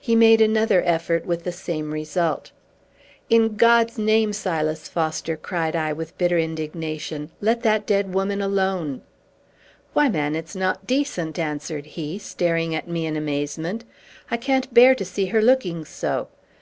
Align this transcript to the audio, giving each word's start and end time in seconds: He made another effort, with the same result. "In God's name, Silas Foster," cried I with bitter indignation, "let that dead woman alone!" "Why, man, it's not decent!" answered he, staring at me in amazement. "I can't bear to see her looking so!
He 0.00 0.16
made 0.16 0.40
another 0.40 0.82
effort, 0.86 1.26
with 1.26 1.44
the 1.44 1.52
same 1.52 1.90
result. 1.90 2.52
"In 3.28 3.56
God's 3.56 3.98
name, 3.98 4.32
Silas 4.32 4.88
Foster," 4.88 5.36
cried 5.36 5.76
I 5.76 5.92
with 5.92 6.16
bitter 6.16 6.38
indignation, 6.38 7.28
"let 7.42 7.62
that 7.64 7.84
dead 7.84 8.14
woman 8.14 8.40
alone!" 8.40 9.02
"Why, 9.92 10.08
man, 10.08 10.34
it's 10.34 10.56
not 10.56 10.86
decent!" 10.86 11.38
answered 11.38 11.84
he, 11.84 12.18
staring 12.18 12.74
at 12.74 12.88
me 12.88 13.04
in 13.04 13.14
amazement. 13.14 13.84
"I 14.30 14.38
can't 14.38 14.72
bear 14.72 14.94
to 14.94 15.04
see 15.04 15.26
her 15.26 15.42
looking 15.42 15.84
so! 15.84 16.28